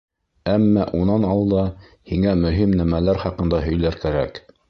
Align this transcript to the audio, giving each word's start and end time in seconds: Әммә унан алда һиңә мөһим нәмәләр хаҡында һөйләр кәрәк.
Әммә 0.53 0.85
унан 0.99 1.27
алда 1.33 1.65
һиңә 2.13 2.33
мөһим 2.45 2.73
нәмәләр 2.81 3.23
хаҡында 3.27 3.63
һөйләр 3.69 4.01
кәрәк. 4.07 4.45